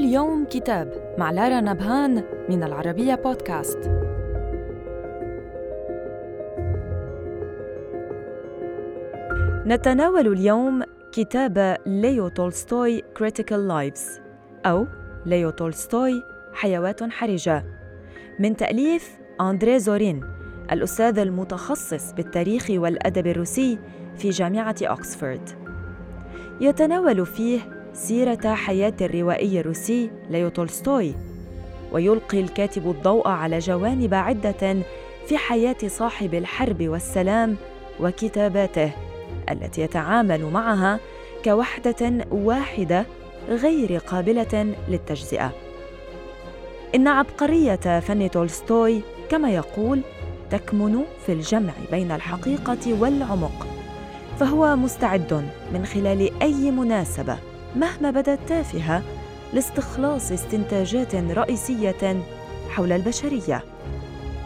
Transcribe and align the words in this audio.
كل 0.00 0.06
يوم 0.06 0.44
كتاب 0.44 1.14
مع 1.18 1.30
لارا 1.30 1.60
نبهان 1.60 2.24
من 2.48 2.62
العربية 2.62 3.14
بودكاست. 3.14 3.78
نتناول 9.66 10.26
اليوم 10.32 10.82
كتاب 11.12 11.76
ليو 11.86 12.28
تولستوي 12.28 13.02
Critical 13.02 13.68
Lives 13.70 14.20
أو 14.66 14.86
ليو 15.26 15.50
تولستوي 15.50 16.22
حيوات 16.52 17.02
حرجة 17.02 17.64
من 18.38 18.56
تأليف 18.56 19.18
أندري 19.40 19.78
زورين 19.78 20.24
الأستاذ 20.72 21.18
المتخصص 21.18 22.12
بالتاريخ 22.12 22.66
والأدب 22.70 23.26
الروسي 23.26 23.78
في 24.16 24.30
جامعة 24.30 24.76
أكسفورد. 24.82 25.48
يتناول 26.60 27.26
فيه 27.26 27.79
سيرة 27.92 28.54
حياة 28.54 28.92
الروائي 29.00 29.60
الروسي 29.60 30.10
ليو 30.30 30.48
تولستوي 30.48 31.14
ويلقي 31.92 32.40
الكاتب 32.40 32.90
الضوء 32.90 33.28
على 33.28 33.58
جوانب 33.58 34.14
عدة 34.14 34.76
في 35.26 35.38
حياة 35.38 35.76
صاحب 35.86 36.34
الحرب 36.34 36.88
والسلام 36.88 37.56
وكتاباته 38.00 38.90
التي 39.50 39.80
يتعامل 39.80 40.44
معها 40.44 41.00
كوحدة 41.44 42.26
واحدة 42.30 43.06
غير 43.48 43.96
قابلة 43.96 44.74
للتجزئة. 44.88 45.52
إن 46.94 47.08
عبقرية 47.08 48.00
فن 48.00 48.30
تولستوي 48.30 49.00
كما 49.30 49.50
يقول 49.50 50.00
تكمن 50.50 51.02
في 51.26 51.32
الجمع 51.32 51.72
بين 51.90 52.12
الحقيقة 52.12 53.00
والعمق، 53.00 53.66
فهو 54.40 54.76
مستعد 54.76 55.50
من 55.74 55.86
خلال 55.86 56.42
أي 56.42 56.70
مناسبة 56.70 57.38
مهما 57.76 58.10
بدت 58.10 58.38
تافهة 58.48 59.02
لاستخلاص 59.52 60.32
استنتاجات 60.32 61.14
رئيسية 61.14 62.16
حول 62.70 62.92
البشرية. 62.92 63.64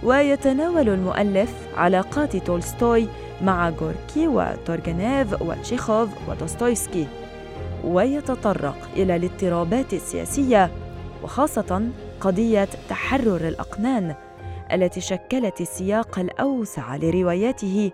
ويتناول 0.02 0.88
المؤلف 0.88 1.52
علاقات 1.76 2.36
تولستوي 2.36 3.08
مع 3.42 3.68
غوركي 3.68 4.28
وتورجنيف 4.28 5.42
وتشيخوف 5.42 6.08
ودوستويفسكي 6.28 7.06
ويتطرق 7.84 8.88
إلى 8.96 9.16
الاضطرابات 9.16 9.92
السياسية 9.92 10.70
وخاصة 11.22 11.88
قضية 12.20 12.68
تحرر 12.88 13.48
الأقنان 13.48 14.14
التي 14.72 15.00
شكلت 15.00 15.60
السياق 15.60 16.18
الأوسع 16.18 16.96
لرواياته 16.96 17.90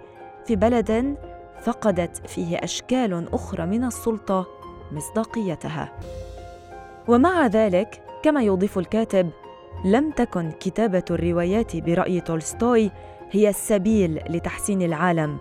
في 0.46 0.56
بلد 0.56 1.16
فقدت 1.62 2.26
فيه 2.26 2.56
أشكال 2.56 3.28
أخرى 3.32 3.66
من 3.66 3.84
السلطة 3.84 4.46
مصداقيتها 4.92 5.92
ومع 7.08 7.46
ذلك 7.46 8.02
كما 8.22 8.42
يضيف 8.42 8.78
الكاتب 8.78 9.30
لم 9.84 10.10
تكن 10.10 10.50
كتابة 10.60 11.04
الروايات 11.10 11.76
برأي 11.76 12.20
تولستوي 12.20 12.90
هي 13.30 13.48
السبيل 13.48 14.20
لتحسين 14.28 14.82
العالم 14.82 15.38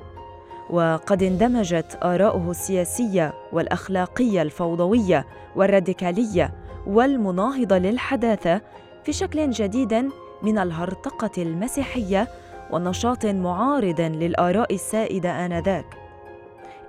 وقد 0.70 1.24
اندمجت 1.24 1.98
آراؤه 2.04 2.52
السياسية 2.52 3.34
والأخلاقية 3.54 4.42
الفوضوية 4.42 5.26
والراديكالية 5.56 6.54
والمناهضة 6.88 7.78
للحداثة 7.78 8.62
في 9.04 9.14
شكل 9.14 9.50
جديد 9.50 10.10
من 10.44 10.58
الهرطقة 10.58 11.44
المسيحية 11.44 12.28
ونشاط 12.72 13.26
معارض 13.26 14.02
للآراء 14.02 14.74
السائدة 14.74 15.46
آنذاك. 15.46 15.86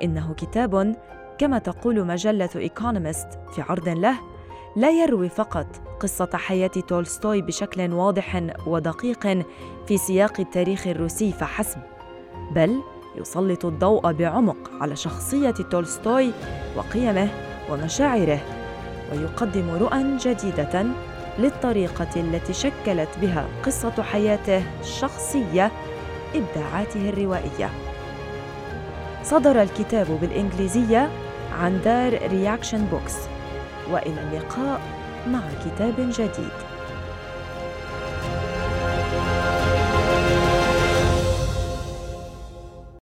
إنه 0.02 0.34
كتاب 0.34 0.94
كما 1.40 1.58
تقول 1.58 2.06
مجلة 2.06 2.48
إيكونومست 2.56 3.28
في 3.54 3.62
عرض 3.62 3.88
له 3.88 4.14
لا 4.76 4.90
يروي 4.90 5.28
فقط 5.28 5.66
قصة 6.00 6.28
حياة 6.34 6.66
تولستوي 6.66 7.42
بشكل 7.42 7.92
واضح 7.92 8.42
ودقيق 8.66 9.44
في 9.86 9.98
سياق 9.98 10.40
التاريخ 10.40 10.86
الروسي 10.86 11.32
فحسب، 11.32 11.80
بل 12.52 12.80
يسلط 13.16 13.64
الضوء 13.64 14.12
بعمق 14.12 14.70
على 14.80 14.96
شخصية 14.96 15.50
تولستوي 15.50 16.30
وقيمه 16.76 17.28
ومشاعره، 17.70 18.40
ويقدم 19.12 19.70
رؤى 19.70 20.16
جديدة 20.16 20.86
للطريقة 21.38 22.20
التي 22.20 22.52
شكلت 22.52 23.18
بها 23.20 23.46
قصة 23.62 24.02
حياته 24.02 24.62
الشخصية 24.80 25.72
إبداعاته 26.34 27.08
الروائية. 27.08 27.70
صدر 29.22 29.62
الكتاب 29.62 30.06
بالإنجليزية 30.20 31.29
عن 31.52 31.80
دار 31.84 32.28
Reaktion 32.28 32.84
Books. 32.84 33.14
وإلى 33.90 34.20
اللقاء 34.20 34.80
مع 35.28 35.40
كتاب 35.64 35.94
جديد. 35.98 36.69